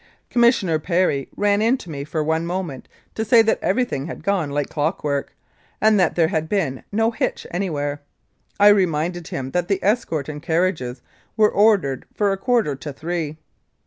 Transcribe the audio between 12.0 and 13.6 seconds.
for a quarter to three.